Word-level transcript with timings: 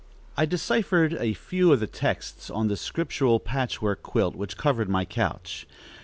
I 0.35 0.47
deciphered 0.47 1.13
a 1.13 1.35
few 1.35 1.71
of 1.71 1.79
the 1.79 1.85
texts 1.85 2.49
on 2.49 2.69
the 2.69 2.75
scriptural 2.75 3.39
patchwork 3.39 4.01
quilt 4.01 4.35
which 4.35 4.57
covered 4.57 4.89
my 4.89 5.05
couch. 5.05 5.67